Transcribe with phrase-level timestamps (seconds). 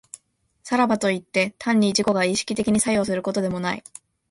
[0.63, 3.83] さらばといって、単に自己が意識的に作用することでもない。